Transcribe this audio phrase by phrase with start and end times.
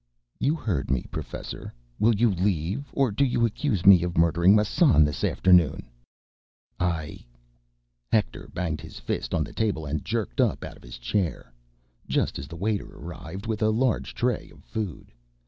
[0.39, 1.71] "You heard me, professor.
[1.99, 2.89] Will you leave?
[2.91, 5.91] Or do you accuse me of murdering Massan this afternoon?"
[6.79, 7.23] "I—"
[8.11, 12.47] Hector banged his fist on the table and jerked up out of his chair—just as
[12.47, 15.11] the waiter arrived with a large tray of food.